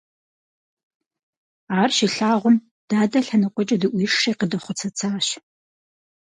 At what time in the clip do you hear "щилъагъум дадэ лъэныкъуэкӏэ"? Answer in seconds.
1.97-3.77